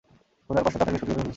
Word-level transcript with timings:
ক্ষুধা 0.45 0.59
আর 0.59 0.63
কষ্ট 0.65 0.75
তাঁদের 0.79 0.93
বেশ 0.93 0.99
ক্ষতি 1.01 1.07
করে 1.11 1.15
ফেলেছে। 1.17 1.29